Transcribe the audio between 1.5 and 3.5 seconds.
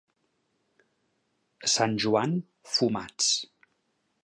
A Sant Joan, fumats.